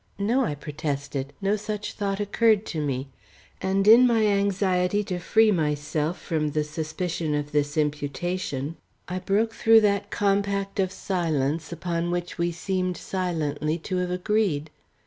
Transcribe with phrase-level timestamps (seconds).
[0.17, 1.31] "No," I protested.
[1.41, 3.09] "No such thought occurred to me,"
[3.61, 8.77] and in my anxiety to free myself from the suspicion of this imputation
[9.07, 14.71] I broke through that compact of silence upon which we seemed silently to have agreed.